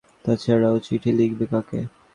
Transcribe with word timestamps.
তা 0.25 0.31
ছাড়া 0.37 0.67
ও 0.71 0.85
চিঠি 0.85 1.11
লিখবে 1.19 1.45
কাকে? 1.51 1.79